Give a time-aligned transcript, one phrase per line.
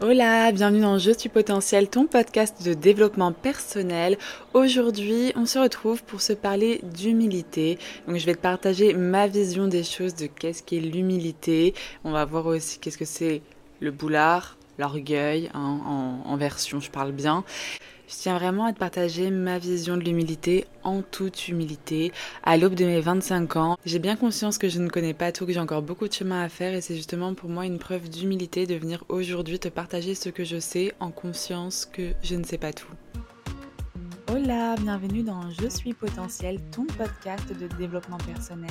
[0.00, 4.16] Hola, bienvenue dans Je suis potentiel, ton podcast de développement personnel.
[4.54, 7.80] Aujourd'hui, on se retrouve pour se parler d'humilité.
[8.06, 11.74] Donc je vais te partager ma vision des choses de qu'est-ce qu'est l'humilité.
[12.04, 13.42] On va voir aussi qu'est-ce que c'est
[13.80, 17.42] le boulard, l'orgueil, hein, en, en version je parle bien.
[18.08, 22.10] Je tiens vraiment à te partager ma vision de l'humilité en toute humilité.
[22.42, 25.44] À l'aube de mes 25 ans, j'ai bien conscience que je ne connais pas tout,
[25.44, 28.08] que j'ai encore beaucoup de chemin à faire et c'est justement pour moi une preuve
[28.08, 32.44] d'humilité de venir aujourd'hui te partager ce que je sais en conscience que je ne
[32.44, 32.88] sais pas tout.
[34.32, 38.70] Hola, bienvenue dans Je suis potentiel, ton podcast de développement personnel.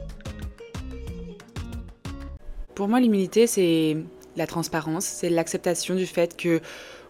[2.75, 3.97] Pour moi, l'humilité, c'est
[4.37, 6.61] la transparence, c'est l'acceptation du fait que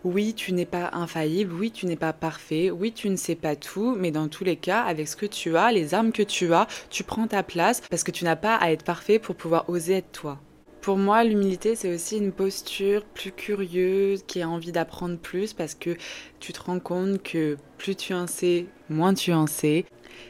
[0.04, 3.56] oui, tu n'es pas infaillible, oui, tu n'es pas parfait, oui, tu ne sais pas
[3.56, 6.54] tout, mais dans tous les cas, avec ce que tu as, les armes que tu
[6.54, 9.70] as, tu prends ta place parce que tu n'as pas à être parfait pour pouvoir
[9.70, 10.40] oser être toi.
[10.82, 15.76] Pour moi, l'humilité, c'est aussi une posture plus curieuse, qui a envie d'apprendre plus parce
[15.76, 15.96] que
[16.40, 19.86] tu te rends compte que plus tu en sais, moins tu en sais.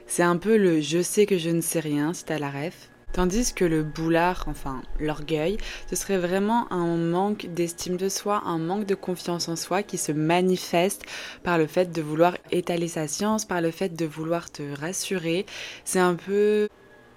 [0.07, 2.89] C'est un peu le je sais que je ne sais rien si t'as la ref.
[3.13, 5.57] Tandis que le boulard, enfin l'orgueil,
[5.89, 9.97] ce serait vraiment un manque d'estime de soi, un manque de confiance en soi qui
[9.97, 11.03] se manifeste
[11.43, 15.45] par le fait de vouloir étaler sa science, par le fait de vouloir te rassurer.
[15.83, 16.69] C'est un peu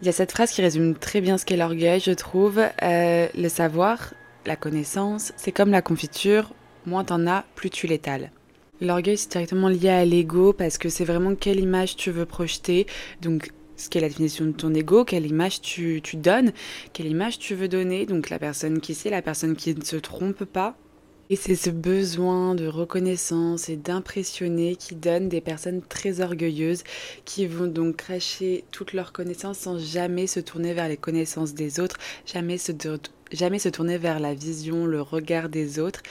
[0.03, 2.61] il y a cette phrase qui résume très bien ce qu'est l'orgueil, je trouve.
[2.83, 4.13] Euh, le savoir,
[4.45, 6.53] la connaissance, c'est comme la confiture,
[6.85, 8.31] moins t'en as, plus tu l'étales.
[8.81, 12.87] L'orgueil, c'est directement lié à l'ego parce que c'est vraiment quelle image tu veux projeter.
[13.23, 16.53] Donc, ce qu'est la définition de ton ego, quelle image tu, tu donnes,
[16.93, 18.07] quelle image tu veux donner.
[18.07, 20.77] Donc, la personne qui sait, la personne qui ne se trompe pas,
[21.31, 26.85] et c'est ce besoin de reconnaissance et d'impressionner qui donne des personnes très orgueilleuses
[27.25, 31.81] qui vont donc cracher toutes leurs connaissances sans jamais se tourner vers les connaissances des
[31.81, 31.97] autres,
[32.27, 32.73] jamais se,
[33.33, 36.03] jamais se tourner vers la vision, le regard des autres.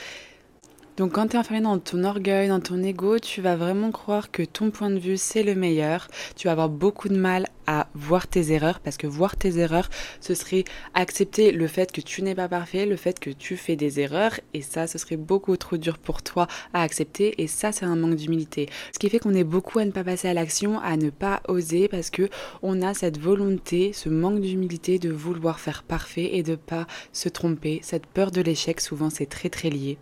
[0.96, 4.30] Donc quand tu es enfermé dans ton orgueil, dans ton ego, tu vas vraiment croire
[4.30, 6.06] que ton point de vue c'est le meilleur.
[6.36, 9.90] Tu vas avoir beaucoup de mal à voir tes erreurs parce que voir tes erreurs,
[10.20, 10.62] ce serait
[10.94, 14.38] accepter le fait que tu n'es pas parfait, le fait que tu fais des erreurs
[14.52, 17.96] et ça ce serait beaucoup trop dur pour toi à accepter et ça c'est un
[17.96, 18.68] manque d'humilité.
[18.92, 21.42] Ce qui fait qu'on est beaucoup à ne pas passer à l'action, à ne pas
[21.48, 22.28] oser parce que
[22.62, 27.28] on a cette volonté, ce manque d'humilité de vouloir faire parfait et de pas se
[27.28, 27.80] tromper.
[27.82, 29.98] Cette peur de l'échec souvent c'est très très lié.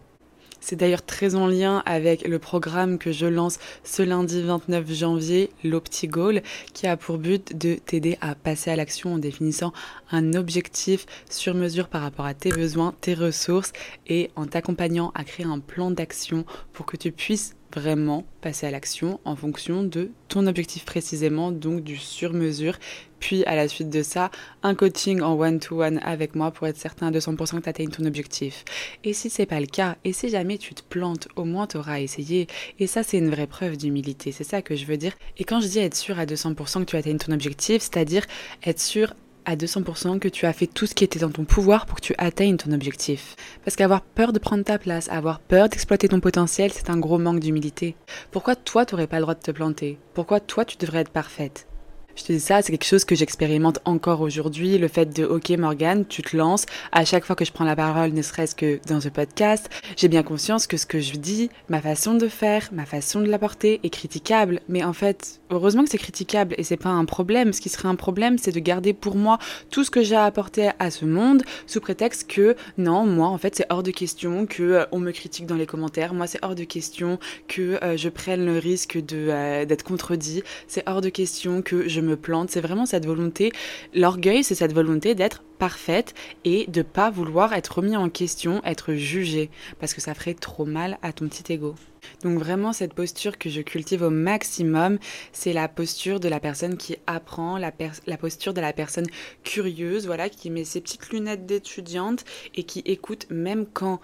[0.65, 5.51] C'est d'ailleurs très en lien avec le programme que je lance ce lundi 29 janvier,
[5.65, 6.41] l'OptiGoal,
[6.73, 9.73] qui a pour but de t'aider à passer à l'action en définissant
[10.13, 13.73] un objectif sur mesure par rapport à tes besoins, tes ressources
[14.07, 18.71] et en t'accompagnant à créer un plan d'action pour que tu puisses vraiment passer à
[18.71, 22.79] l'action en fonction de ton objectif précisément, donc du sur-mesure.
[23.21, 24.31] Puis à la suite de ça,
[24.63, 28.05] un coaching en one-to-one avec moi pour être certain à 200% que tu atteignes ton
[28.05, 28.65] objectif.
[29.05, 31.77] Et si c'est pas le cas, et si jamais tu te plantes, au moins tu
[31.77, 32.49] auras essayé.
[32.79, 35.13] Et ça, c'est une vraie preuve d'humilité, c'est ça que je veux dire.
[35.39, 38.27] Et quand je dis être sûr à 200% que tu atteignes ton objectif, c'est-à-dire
[38.65, 41.87] être sûr à 200% que tu as fait tout ce qui était dans ton pouvoir
[41.87, 43.37] pour que tu atteignes ton objectif.
[43.65, 47.19] Parce qu'avoir peur de prendre ta place, avoir peur d'exploiter ton potentiel, c'est un gros
[47.19, 47.97] manque d'humilité.
[48.31, 49.99] Pourquoi toi, tu n'aurais pas le droit de te planter?
[50.15, 51.67] Pourquoi toi, tu devrais être parfaite?
[52.15, 55.49] Je te dis ça, c'est quelque chose que j'expérimente encore aujourd'hui, le fait de OK
[55.51, 58.81] Morgane, tu te lances, à chaque fois que je prends la parole, ne serait-ce que
[58.87, 62.69] dans ce podcast, j'ai bien conscience que ce que je dis, ma façon de faire,
[62.73, 66.77] ma façon de l'apporter est critiquable, mais en fait, heureusement que c'est critiquable et c'est
[66.77, 69.39] pas un problème, ce qui serait un problème, c'est de garder pour moi
[69.71, 73.55] tout ce que j'ai apporté à ce monde sous prétexte que non, moi en fait,
[73.57, 76.55] c'est hors de question que euh, on me critique dans les commentaires, moi c'est hors
[76.55, 77.19] de question
[77.49, 81.89] que euh, je prenne le risque de euh, d'être contredit, c'est hors de question que
[81.89, 82.51] je me plante.
[82.51, 83.53] C'est vraiment cette volonté.
[83.95, 86.15] L'orgueil, c'est cette volonté d'être parfaite
[86.45, 89.49] et de pas vouloir être remis en question, être jugé,
[89.79, 91.77] parce que ça ferait trop mal à ton petit ego.
[92.25, 94.99] Donc vraiment cette posture que je cultive au maximum,
[95.31, 97.71] c'est la posture de la personne qui apprend, la,
[98.19, 99.07] posture de la personne
[99.45, 102.25] curieuse, voilà, qui met ses petites lunettes d'étudiante
[102.57, 104.01] et qui écoute même quand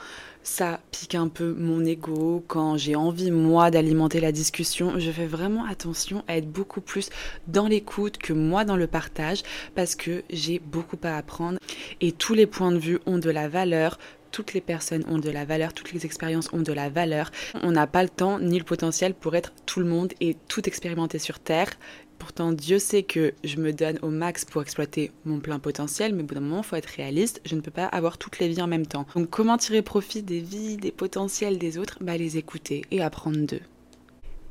[0.48, 5.26] ça pique un peu mon ego, quand j'ai envie moi d'alimenter la discussion, je fais
[5.26, 7.10] vraiment attention à être beaucoup plus
[7.46, 9.42] dans l'écoute que moi dans le partage
[9.74, 11.58] parce que j'ai beaucoup à apprendre
[12.00, 13.98] et tous les points de vue ont de la valeur,
[14.30, 17.30] toutes les personnes ont de la valeur, toutes les expériences ont de la valeur.
[17.62, 20.66] On n'a pas le temps ni le potentiel pour être tout le monde et tout
[20.66, 21.68] expérimenter sur Terre.
[22.18, 26.22] Pourtant, Dieu sait que je me donne au max pour exploiter mon plein potentiel, mais
[26.22, 27.40] au bout d'un moment, il faut être réaliste.
[27.44, 29.06] Je ne peux pas avoir toutes les vies en même temps.
[29.14, 31.98] Donc, comment tirer profit des vies, des potentiels des autres?
[32.00, 33.60] Bah, les écouter et apprendre d'eux.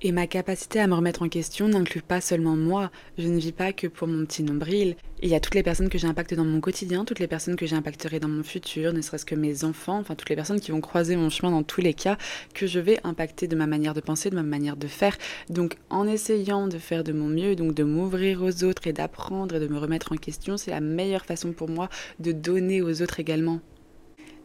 [0.03, 2.91] Et ma capacité à me remettre en question n'inclut pas seulement moi.
[3.17, 4.95] Je ne vis pas que pour mon petit nombril.
[5.23, 7.55] Il y a toutes les personnes que j'ai impactées dans mon quotidien, toutes les personnes
[7.55, 10.69] que j'impacterai dans mon futur, ne serait-ce que mes enfants, enfin toutes les personnes qui
[10.69, 12.19] vont croiser mon chemin dans tous les cas,
[12.53, 15.17] que je vais impacter de ma manière de penser, de ma manière de faire.
[15.49, 19.55] Donc en essayant de faire de mon mieux, donc de m'ouvrir aux autres et d'apprendre
[19.55, 21.89] et de me remettre en question, c'est la meilleure façon pour moi
[22.19, 23.61] de donner aux autres également.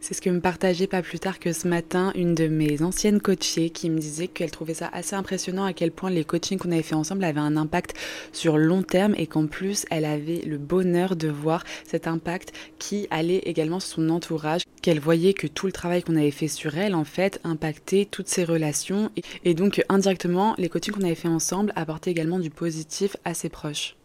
[0.05, 3.21] C'est ce que me partageait pas plus tard que ce matin une de mes anciennes
[3.21, 6.73] coachées qui me disait qu'elle trouvait ça assez impressionnant à quel point les coachings qu'on
[6.73, 7.95] avait fait ensemble avaient un impact
[8.33, 13.07] sur long terme et qu'en plus elle avait le bonheur de voir cet impact qui
[13.11, 16.77] allait également sur son entourage, qu'elle voyait que tout le travail qu'on avait fait sur
[16.77, 19.09] elle en fait impactait toutes ses relations
[19.45, 23.47] et donc indirectement les coachings qu'on avait fait ensemble apportaient également du positif à ses
[23.47, 23.95] proches.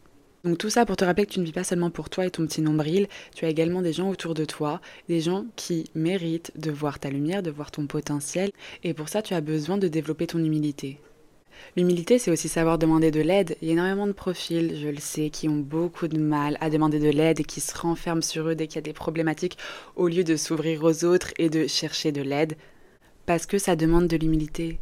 [0.45, 2.31] Donc tout ça pour te rappeler que tu ne vis pas seulement pour toi et
[2.31, 6.53] ton petit nombril, tu as également des gens autour de toi, des gens qui méritent
[6.57, 8.51] de voir ta lumière, de voir ton potentiel,
[8.85, 11.01] et pour ça tu as besoin de développer ton humilité.
[11.77, 13.57] L'humilité, c'est aussi savoir demander de l'aide.
[13.61, 16.71] Il y a énormément de profils, je le sais, qui ont beaucoup de mal à
[16.71, 19.59] demander de l'aide et qui se renferment sur eux dès qu'il y a des problématiques,
[19.97, 22.57] au lieu de s'ouvrir aux autres et de chercher de l'aide,
[23.27, 24.79] parce que ça demande de l'humilité.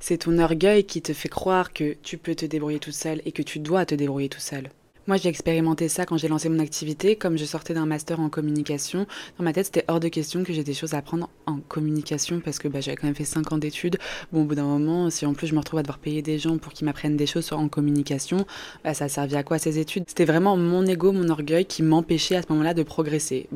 [0.00, 3.32] C'est ton orgueil qui te fait croire que tu peux te débrouiller tout seul et
[3.32, 4.70] que tu dois te débrouiller tout seul.
[5.08, 7.16] Moi, j'ai expérimenté ça quand j'ai lancé mon activité.
[7.16, 9.06] Comme je sortais d'un master en communication,
[9.38, 12.40] dans ma tête, c'était hors de question que j'ai des choses à apprendre en communication
[12.44, 13.96] parce que bah, j'avais quand même fait 5 ans d'études.
[14.34, 16.38] Bon, au bout d'un moment, si en plus je me retrouve à devoir payer des
[16.38, 18.44] gens pour qu'ils m'apprennent des choses en communication,
[18.84, 20.04] bah, ça servait à quoi ces études?
[20.06, 23.48] C'était vraiment mon ego, mon orgueil qui m'empêchait à ce moment-là de progresser.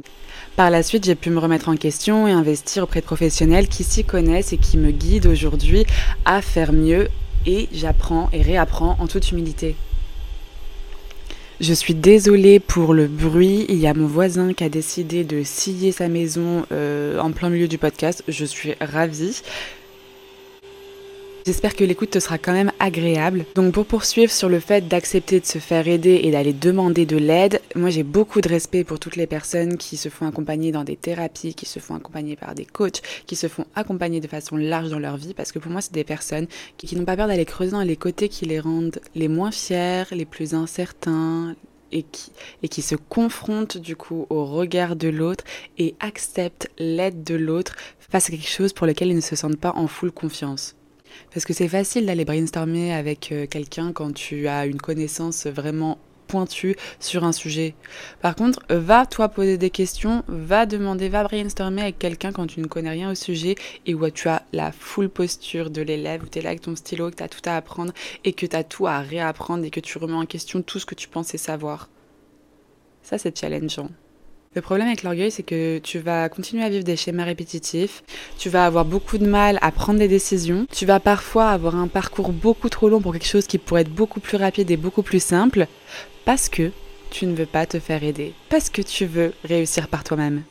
[0.56, 3.84] Par la suite, j'ai pu me remettre en question et investir auprès de professionnels qui
[3.84, 5.84] s'y connaissent et qui me guident aujourd'hui
[6.24, 7.08] à faire mieux
[7.44, 9.76] et j'apprends et réapprends en toute humilité.
[11.62, 13.66] Je suis désolée pour le bruit.
[13.68, 17.50] Il y a mon voisin qui a décidé de scier sa maison euh, en plein
[17.50, 18.24] milieu du podcast.
[18.26, 19.42] Je suis ravie.
[21.44, 23.46] J'espère que l'écoute te sera quand même agréable.
[23.56, 27.16] Donc pour poursuivre sur le fait d'accepter de se faire aider et d'aller demander de
[27.16, 30.84] l'aide, moi j'ai beaucoup de respect pour toutes les personnes qui se font accompagner dans
[30.84, 34.56] des thérapies, qui se font accompagner par des coachs, qui se font accompagner de façon
[34.56, 36.46] large dans leur vie, parce que pour moi c'est des personnes
[36.76, 40.04] qui, n'ont pas peur d'aller creuser dans les côtés qui les rendent les moins fiers,
[40.12, 41.56] les plus incertains,
[41.90, 42.30] et qui,
[42.62, 45.44] et qui, se confrontent du coup au regard de l'autre
[45.76, 49.60] et acceptent l'aide de l'autre face à quelque chose pour lequel ils ne se sentent
[49.60, 50.76] pas en full confiance.
[51.32, 55.98] Parce que c'est facile d'aller brainstormer avec euh, quelqu'un quand tu as une connaissance vraiment
[56.32, 57.74] pointue sur un sujet.
[58.22, 62.60] Par contre, va toi poser des questions, va demander, va brainstormer avec quelqu'un quand tu
[62.60, 63.54] ne connais rien au sujet
[63.84, 66.74] et où tu as la full posture de l'élève, où tu es là avec ton
[66.74, 67.92] stylo, que tu as tout à apprendre
[68.24, 70.86] et que tu as tout à réapprendre et que tu remets en question tout ce
[70.86, 71.90] que tu pensais savoir.
[73.02, 73.90] Ça, c'est challengeant.
[74.54, 78.02] Le problème avec l'orgueil, c'est que tu vas continuer à vivre des schémas répétitifs,
[78.36, 81.88] tu vas avoir beaucoup de mal à prendre des décisions, tu vas parfois avoir un
[81.88, 85.02] parcours beaucoup trop long pour quelque chose qui pourrait être beaucoup plus rapide et beaucoup
[85.02, 85.66] plus simple,
[86.26, 86.70] parce que
[87.10, 90.42] tu ne veux pas te faire aider, parce que tu veux réussir par toi-même.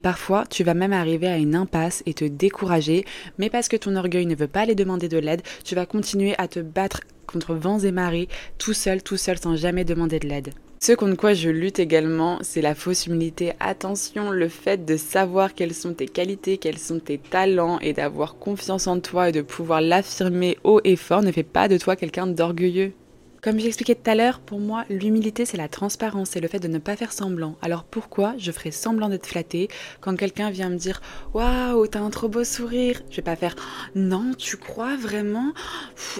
[0.00, 3.04] Parfois, tu vas même arriver à une impasse et te décourager,
[3.36, 6.34] mais parce que ton orgueil ne veut pas aller demander de l'aide, tu vas continuer
[6.38, 10.26] à te battre contre vents et marées, tout seul, tout seul, sans jamais demander de
[10.26, 10.54] l'aide.
[10.82, 13.52] Ce contre quoi je lutte également, c'est la fausse humilité.
[13.60, 18.36] Attention, le fait de savoir quelles sont tes qualités, quels sont tes talents et d'avoir
[18.36, 21.96] confiance en toi et de pouvoir l'affirmer haut et fort ne fait pas de toi
[21.96, 22.94] quelqu'un d'orgueilleux.
[23.42, 26.68] Comme j'expliquais tout à l'heure, pour moi, l'humilité, c'est la transparence, c'est le fait de
[26.68, 27.56] ne pas faire semblant.
[27.62, 29.68] Alors pourquoi je ferais semblant d'être flattée
[30.02, 31.00] quand quelqu'un vient me dire
[31.32, 33.56] Waouh, t'as un trop beau sourire Je vais pas faire
[33.94, 35.52] Non, tu crois vraiment?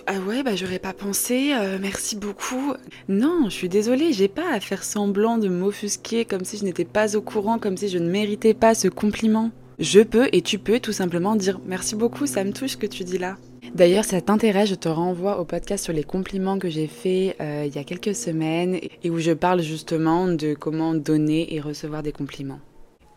[0.06, 2.72] Ah ouais, bah j'aurais pas pensé, euh, merci beaucoup.
[3.08, 6.86] Non, je suis désolée, j'ai pas à faire semblant de m'offusquer comme si je n'étais
[6.86, 9.50] pas au courant, comme si je ne méritais pas ce compliment.
[9.80, 12.86] Je peux et tu peux tout simplement dire Merci beaucoup, ça me touche ce que
[12.86, 13.38] tu dis là.
[13.74, 17.34] D'ailleurs, si ça t'intéresse, je te renvoie au podcast sur les compliments que j'ai fait
[17.40, 21.60] euh, il y a quelques semaines et où je parle justement de comment donner et
[21.60, 22.60] recevoir des compliments.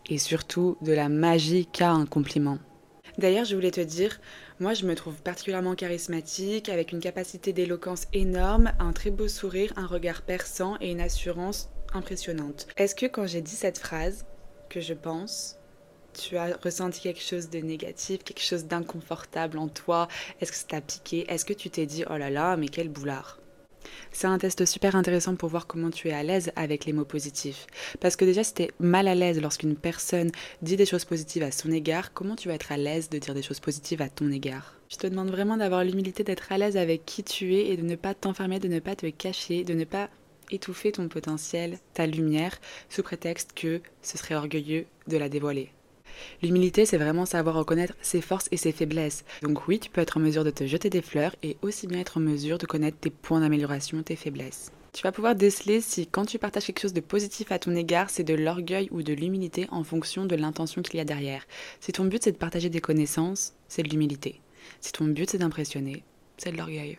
[0.08, 2.56] Et surtout de la magie qu'a un compliment.
[3.18, 4.18] D'ailleurs, je voulais te dire,
[4.58, 9.74] moi je me trouve particulièrement charismatique, avec une capacité d'éloquence énorme, un très beau sourire,
[9.76, 12.68] un regard perçant et une assurance impressionnante.
[12.78, 14.24] Est-ce que quand j'ai dit cette phrase,
[14.70, 15.58] que je pense,
[16.14, 20.08] tu as ressenti quelque chose de négatif, quelque chose d'inconfortable en toi?
[20.40, 21.26] Est-ce que ça t'a piqué?
[21.28, 23.38] Est-ce que tu t'es dit oh là là, mais quel boulard?
[24.12, 27.04] C'est un test super intéressant pour voir comment tu es à l'aise avec les mots
[27.04, 27.66] positifs.
[28.00, 30.30] Parce que déjà, si tu es mal à l'aise lorsqu'une personne
[30.62, 33.34] dit des choses positives à son égard, comment tu vas être à l'aise de dire
[33.34, 34.74] des choses positives à ton égard?
[34.88, 37.82] Je te demande vraiment d'avoir l'humilité d'être à l'aise avec qui tu es et de
[37.82, 40.08] ne pas t'enfermer, de ne pas te cacher, de ne pas
[40.50, 45.70] étouffer ton potentiel, ta lumière, sous prétexte que ce serait orgueilleux de la dévoiler.
[46.42, 49.24] L'humilité, c'est vraiment savoir reconnaître ses forces et ses faiblesses.
[49.42, 52.00] Donc oui, tu peux être en mesure de te jeter des fleurs et aussi bien
[52.00, 54.72] être en mesure de connaître tes points d'amélioration, tes faiblesses.
[54.92, 58.10] Tu vas pouvoir déceler si quand tu partages quelque chose de positif à ton égard,
[58.10, 61.44] c'est de l'orgueil ou de l'humilité en fonction de l'intention qu'il y a derrière.
[61.80, 64.40] Si ton but c'est de partager des connaissances, c'est de l'humilité.
[64.80, 66.04] Si ton but c'est d'impressionner,
[66.36, 66.98] c'est de l'orgueil.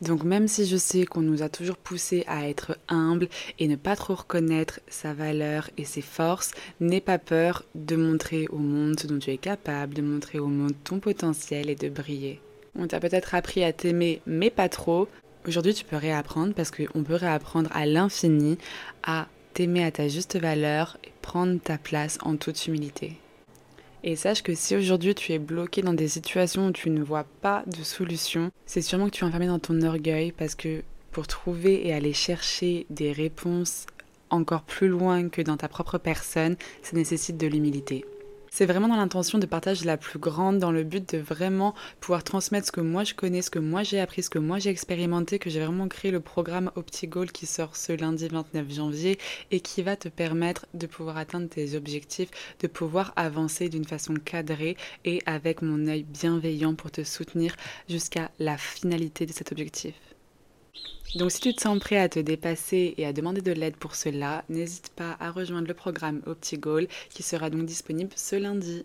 [0.00, 3.28] Donc même si je sais qu'on nous a toujours poussé à être humble
[3.58, 8.46] et ne pas trop reconnaître sa valeur et ses forces, n'aie pas peur de montrer
[8.50, 11.88] au monde ce dont tu es capable, de montrer au monde ton potentiel et de
[11.88, 12.40] briller.
[12.76, 15.08] On t'a peut-être appris à t'aimer mais pas trop.
[15.46, 18.56] Aujourd'hui tu peux réapprendre parce qu'on peut réapprendre à l'infini
[19.02, 23.16] à t'aimer à ta juste valeur et prendre ta place en toute humilité.
[24.04, 27.24] Et sache que si aujourd'hui tu es bloqué dans des situations où tu ne vois
[27.42, 31.26] pas de solution, c'est sûrement que tu es enfermé dans ton orgueil parce que pour
[31.26, 33.86] trouver et aller chercher des réponses
[34.30, 38.04] encore plus loin que dans ta propre personne, ça nécessite de l'humilité.
[38.58, 42.24] C'est vraiment dans l'intention de partage la plus grande, dans le but de vraiment pouvoir
[42.24, 44.70] transmettre ce que moi je connais, ce que moi j'ai appris, ce que moi j'ai
[44.70, 49.16] expérimenté, que j'ai vraiment créé le programme OptiGoal qui sort ce lundi 29 janvier
[49.52, 54.14] et qui va te permettre de pouvoir atteindre tes objectifs, de pouvoir avancer d'une façon
[54.14, 57.54] cadrée et avec mon œil bienveillant pour te soutenir
[57.88, 59.94] jusqu'à la finalité de cet objectif.
[61.14, 63.94] Donc si tu te sens prêt à te dépasser et à demander de l'aide pour
[63.94, 68.82] cela, n'hésite pas à rejoindre le programme OptiGoal qui sera donc disponible ce lundi.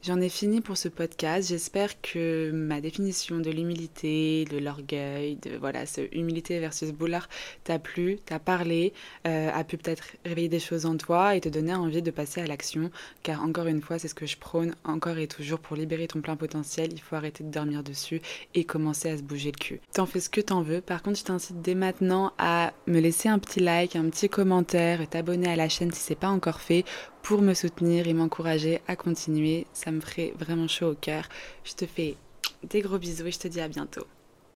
[0.00, 1.48] J'en ai fini pour ce podcast.
[1.48, 7.28] J'espère que ma définition de l'humilité, de l'orgueil, de voilà, ce humilité versus boulard
[7.64, 8.92] t'a plu, t'a parlé,
[9.26, 12.40] euh, a pu peut-être réveiller des choses en toi et te donner envie de passer
[12.40, 12.92] à l'action.
[13.24, 16.20] Car encore une fois, c'est ce que je prône encore et toujours pour libérer ton
[16.20, 16.92] plein potentiel.
[16.92, 18.22] Il faut arrêter de dormir dessus
[18.54, 19.80] et commencer à se bouger le cul.
[19.92, 20.80] T'en fais ce que t'en veux.
[20.80, 25.08] Par contre, je t'incite dès maintenant à me laisser un petit like, un petit commentaire
[25.08, 26.84] t'abonner à la chaîne si c'est pas encore fait
[27.28, 29.66] pour me soutenir et m'encourager à continuer.
[29.74, 31.28] Ça me ferait vraiment chaud au cœur.
[31.62, 32.16] Je te fais
[32.62, 34.06] des gros bisous et je te dis à bientôt.